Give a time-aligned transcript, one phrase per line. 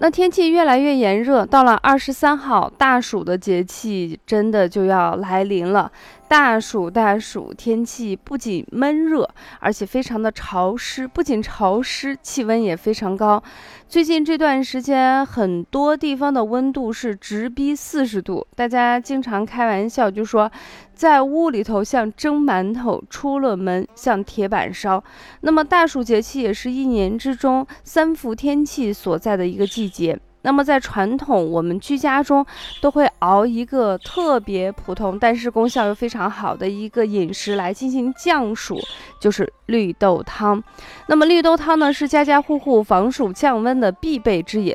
[0.00, 5.90] 那天气越来越炎热，到了二十三号大暑的节气，真的就要来临了。
[6.28, 9.26] 大暑大暑，天气不仅闷热，
[9.60, 11.08] 而且非常的潮湿。
[11.08, 13.42] 不仅潮湿，气温也非常高。
[13.88, 18.46] 最近这段时间，很多地方的温度是直逼四十度。
[18.54, 20.52] 大家经常开玩笑，就说
[20.92, 25.02] 在屋里头像蒸馒头，出了门像铁板烧。
[25.40, 30.20] 那么大暑节气也是一年之中三伏天气所在的一个季节。
[30.42, 32.46] 那么在传统我们居家中
[32.80, 38.78] 都会熬一个特别普通，但是功效又非常好的一个饮食来进行降暑，
[39.20, 40.62] 就是绿豆汤。
[41.08, 44.74] 那么绿豆汤呢是家家户户防暑降温的必备之饮。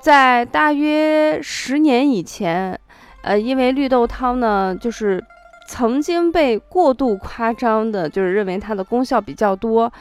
[0.00, 2.78] 在大约十年以前，
[3.22, 5.22] 呃，因为绿豆汤呢就是
[5.68, 9.92] 曾经被过度夸张的，就是认为它的功效比较多，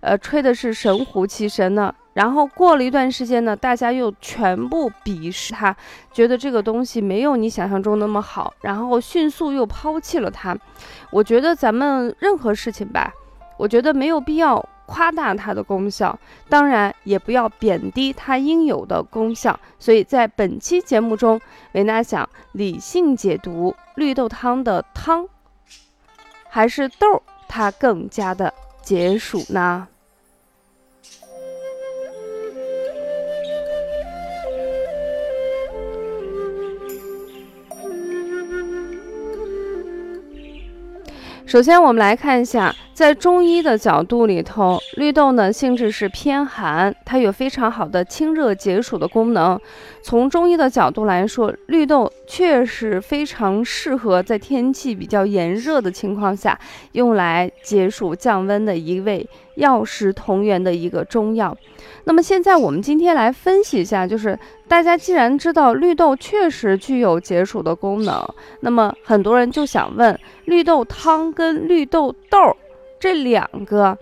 [0.00, 1.92] 呃，吹的是神乎其神呢。
[2.12, 5.74] 然后过了一段时间呢，大家又全部鄙视它，
[6.12, 10.56] 觉得这个东西没有你想象中那么好，然后迅速又抛弃了它。
[11.10, 13.12] 我觉得咱们任何事情吧，
[13.56, 19.58] 我觉得没有必要夸大它的功效，当然也不要贬低它应有的功效。
[19.78, 21.40] 所以在本期节目中，
[21.72, 25.28] 维娜想理性解读绿豆汤的汤，
[26.48, 29.86] 还是豆它更加的解暑呢？
[41.50, 49.58] 首先，我们来看一下，在中医的角度里头，绿豆呢性质是偏寒，它有非常好的清热解暑的功能。
[50.02, 56.60] 从中医的角度来说，绿豆确实非常适合在天气比较炎热的情况下
[56.92, 61.56] 用来解暑降温的一味药食同源的一个中药。
[62.04, 64.38] 那么现在我们今天来分析一下，就是
[64.68, 68.22] 大家既然知道绿豆确实具有解暑的功能，
[68.60, 72.54] 那么很多人就想问，绿豆汤跟绿豆豆
[73.00, 73.96] 这两个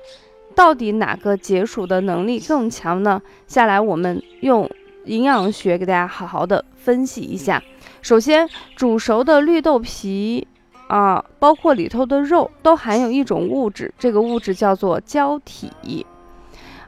[0.57, 3.23] 到底哪个解暑的能力更强呢？
[3.47, 4.69] 下来我们用
[5.05, 7.63] 营养学给大家好好的分析一下。
[8.03, 10.49] 首先，煮熟的绿豆皮
[10.89, 15.71] 啊，包括里头的肉，都含有一种物质，这个物质叫做胶体。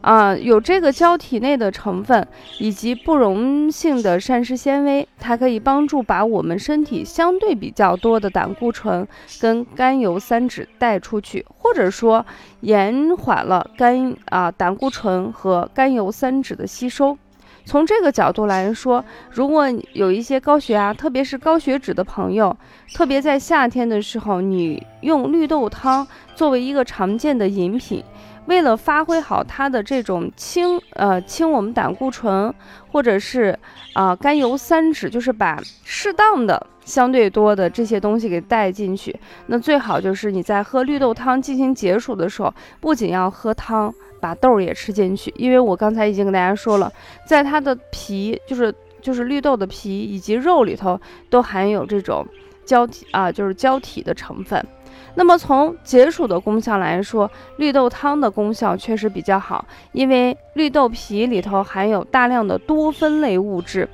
[0.01, 2.27] 啊，有这个胶体内的成分
[2.59, 9.07] 以及不溶性的膳食纤维，它可以帮助把我们身体相对比较多的胆固醇
[9.41, 12.25] 跟甘油三酯带出去，或者说
[12.61, 17.19] 延缓了肝啊胆固醇和甘油三酯的吸收。
[17.67, 22.57] 从这个角度来说，如果有一些高血压，特别是高血脂的朋友，
[22.95, 28.03] 特别在夏天的时候，你用绿豆汤作为一个常见的饮品。
[28.47, 32.53] 为了发挥好它的这种清呃清我们胆固醇
[32.91, 33.57] 或者是
[33.95, 39.15] 啊甘油三酯，就是把适当的相对多的这些东西给带进去。
[39.47, 45.33] 那最好就是你在喝绿豆汤进行解暑的时候，不仅要喝汤，把豆儿也吃进去。
[45.37, 46.93] 因为我刚才已经跟大家说了，
[47.25, 52.27] 在它的皮，就是就是绿豆的皮以及肉里头都含有这种
[52.65, 54.67] 胶体啊，就是胶体的成分。
[55.15, 63.89] 那么从解暑的功效来说，绿豆汤的功效确实比较好，因为绿豆皮里头含有大量的多酚类物质，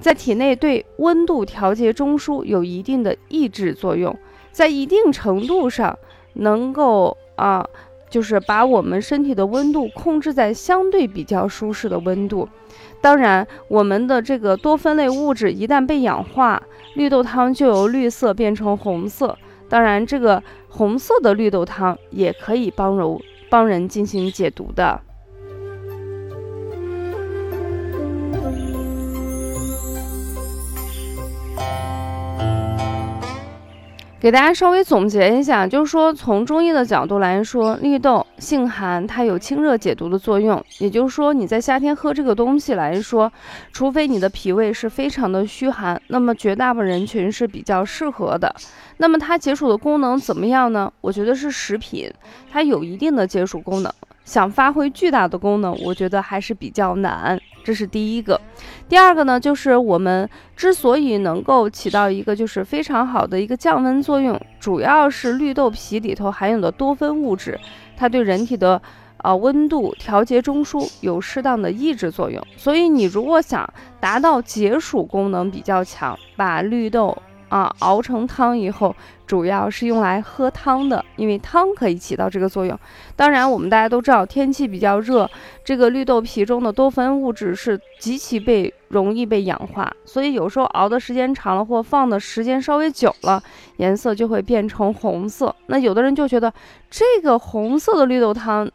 [0.00, 4.16] 在体内对温度调节中枢有一定的抑制作用，
[4.50, 5.96] 在一定程度上
[6.34, 7.64] 能够啊，
[8.08, 12.48] 就是把我们身体的温度控制在相对比较舒适的温度。
[13.00, 16.62] 当然，我们的这个多酚类物质一旦被氧化，
[16.94, 19.36] 绿豆汤就由绿色变成红色。
[19.72, 25.00] 当然，这个红色的绿豆汤也可以帮柔帮人进行解毒的。
[34.22, 40.64] 给大家稍微总结一下，就是说从中医的角度来说，绿豆性寒，它有清热解毒的作用。
[40.78, 43.32] 也就是说，你在夏天喝这个东西来说，
[43.72, 48.54] 除非你的脾胃是非常的虚寒，那么绝大部分人群是比较适合的。
[48.98, 50.92] 那么它解暑的功能怎么样呢？
[51.00, 52.08] 我觉得是食品，
[52.48, 53.92] 它有一定的解暑功能。
[54.24, 57.36] 想发挥巨大的功能，我觉得还是比较难。
[57.64, 58.40] 这是第一个。
[58.88, 67.58] 第二个呢，就是我们之所以能够起到一个就是非常好的一个降温作用，主要是绿豆皮里头含有的多酚物质，
[67.96, 68.80] 它对人体的
[69.18, 72.42] 呃温度调节中枢有适当的抑制作用。
[72.56, 73.68] 所以你如果想
[74.00, 77.16] 达到解暑功能比较强，把绿豆。
[77.52, 78.96] 啊，熬成汤以后，
[79.26, 82.78] 主要是用来喝汤的，因为汤可以起到这个作用。
[83.14, 85.30] 当然，我们大家都知道，天气比较热，
[85.62, 93.42] 这个绿豆皮中的多酚物质是极其被容易被氧化，所以有时候熬的时间长了，或放的时间稍微久了，
[93.76, 95.54] 颜色就会变成红色。
[95.66, 96.50] 那有的人就觉得
[96.90, 98.66] 这个红色的绿豆汤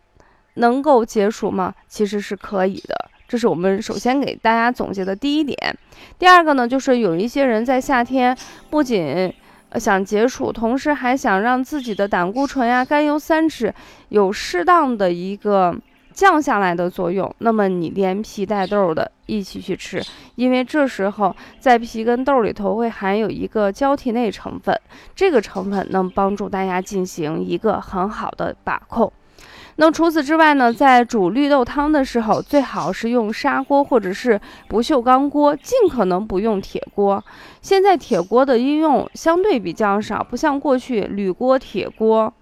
[0.53, 1.73] 能够解暑吗？
[1.88, 3.09] 其实是可以的。
[3.27, 5.57] 这是我们首先给大家总结的第一点。
[6.18, 8.35] 第二个呢，就是有一些人在夏天
[8.69, 9.33] 不仅
[9.75, 13.74] 想解暑，同时还想让自己的胆固醇呀、甘油三酯
[14.09, 15.75] 有适当的一个
[16.13, 17.33] 降下来的作用。
[17.39, 20.01] 那么你连皮带豆的一起去吃，
[20.35, 24.73] 因为这时候在皮跟豆里头会含有一个胶体内成分，
[25.13, 29.12] 这个成分能帮助大家进行一个很好的把控。
[29.79, 37.24] 那除此之外呢，在煮绿豆汤的时候，最好是用砂锅或者是不锈钢锅，尽可能不用铁锅。
[37.62, 42.33] 现在铁锅的应用相对比较少，不像过去铝锅、铁锅，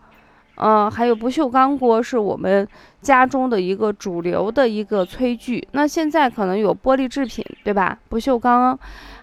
[0.57, 2.67] 嗯，还有不锈钢锅是我们
[3.01, 5.67] 家中的一个主流的一个炊具。
[5.71, 7.97] 那现在可能有玻璃制品，对吧？
[8.09, 8.77] 不锈钢。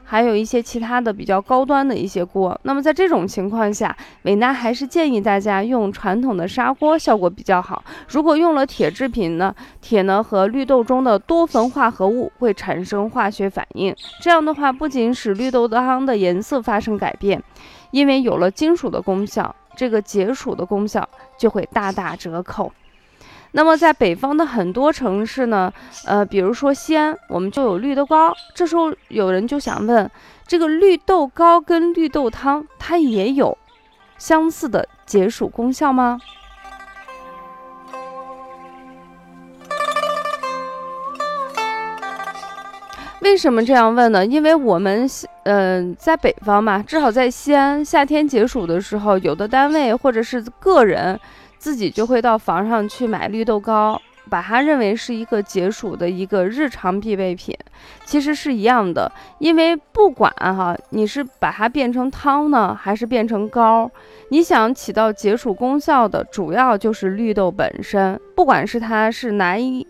[0.04, 7.82] 还有一些其他的比较高端的一些锅，那么在这种情况下，伟娜还是建议大家用传统的砂锅，效果比较好。
[8.08, 17.42] 如果用了铁制品呢，铁呢和绿豆中的多酚化合物会产生化学反应，这样的话不仅使绿豆汤的颜色发生改变，
[17.90, 21.08] 因为有了金属的功效，这个解暑的功效
[21.38, 22.72] 就会大打折扣。
[23.54, 25.70] 那么在北方的很多城市呢，
[26.06, 28.32] 呃，比如说西安，我们就有绿豆糕。
[28.54, 30.10] 这时候有人就想问，
[30.46, 33.56] 这个绿豆糕跟绿豆汤，它也有
[34.16, 36.18] 相似的解暑功效吗？
[43.32, 44.26] 为什么这样问呢？
[44.26, 45.08] 因为我们，
[45.44, 51.18] 嗯，在北方嘛，至少在西安，夏天解暑的时候，有的单位或者是个人。
[51.56, 53.98] 自己就会到房上去买绿豆糕，
[54.28, 57.56] 把它认为是一个解暑的一个日常必备品，
[58.04, 59.10] 其实是一样的。
[59.38, 63.90] 因为不管哈，你是把它变成汤呢，还是变成糕，
[64.28, 68.20] 你想起到解暑功效的，主要就是绿豆本身。
[68.34, 69.86] 不管是它是哪一，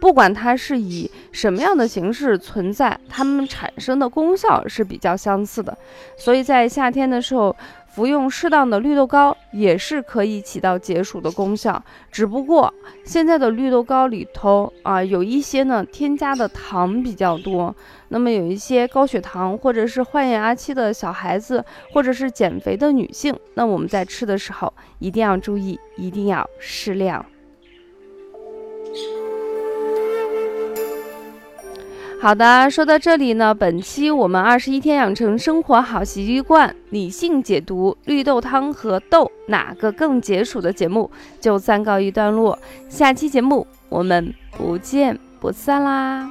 [0.00, 5.76] 不管它是以什么样的形式存在，它们产生的功效是比较相似的。
[6.16, 7.54] 所以在夏天的时候。
[7.94, 11.80] 服用适当的绿豆糕也是可以起到解暑的功效，
[12.10, 12.74] 只不过
[13.04, 17.72] 现在的绿豆糕里头啊，有一些呢添加的糖比较多，
[18.08, 27.24] 那么有一些高血糖或者是患牙期的小孩子，或者是减肥的女性，那我们在吃的时候一定要注意，一定要适量。
[32.20, 42.58] 好的说到这里呢本期我们二十一天养成生活好习惯理性解读绿豆汤和豆哪个更解暑的节目就暂告一段落。
[42.88, 46.30] 下期节目我们不见不散啦。